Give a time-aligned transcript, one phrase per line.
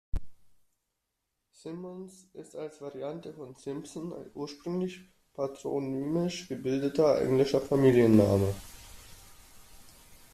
[1.51, 4.99] Simmons ist als Variante von Simpson ein ursprünglich
[5.35, 8.51] patronymisch gebildeter englischer Familienname.